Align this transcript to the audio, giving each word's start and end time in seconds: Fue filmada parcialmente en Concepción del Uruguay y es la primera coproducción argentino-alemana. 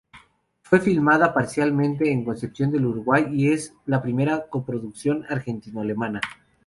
Fue 0.63 0.79
filmada 0.81 1.31
parcialmente 1.31 2.11
en 2.11 2.25
Concepción 2.25 2.71
del 2.71 2.87
Uruguay 2.87 3.27
y 3.31 3.51
es 3.51 3.75
la 3.85 4.01
primera 4.01 4.47
coproducción 4.49 5.25
argentino-alemana. 5.29 6.21